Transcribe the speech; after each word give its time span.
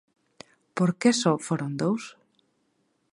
Por 0.77 0.89
que 0.99 1.11
só 1.21 1.33
foron 1.47 1.71
dous? 1.81 2.03